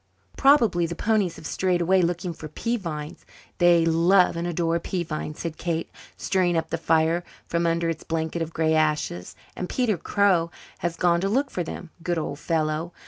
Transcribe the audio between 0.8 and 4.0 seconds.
the ponies have strayed away looking for pea vines. They